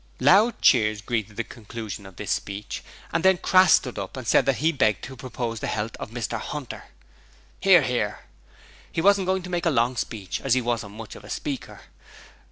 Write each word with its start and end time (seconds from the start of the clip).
Loud 0.19 0.59
cheers 0.63 0.99
greeted 0.99 1.35
the 1.35 1.43
conclusion 1.43 2.07
of 2.07 2.15
this 2.15 2.31
speech, 2.31 2.81
and 3.13 3.23
then 3.23 3.37
Crass 3.37 3.73
stood 3.73 3.99
up 3.99 4.17
and 4.17 4.27
said 4.27 4.47
that 4.47 4.55
he 4.57 4.71
begged 4.71 5.03
to 5.03 5.15
propose 5.15 5.59
the 5.59 5.67
health 5.67 5.95
of 5.97 6.09
Mr 6.09 6.41
'Unter. 6.55 6.85
(Hear, 7.59 7.83
hear.) 7.83 8.21
He 8.91 8.99
wasn't 8.99 9.27
going 9.27 9.43
to 9.43 9.51
make 9.51 9.67
a 9.67 9.69
long 9.69 9.95
speech 9.95 10.41
as 10.41 10.55
he 10.55 10.59
wasn't 10.61 10.95
much 10.95 11.13
of 11.15 11.23
a 11.23 11.29
speaker. 11.29 11.81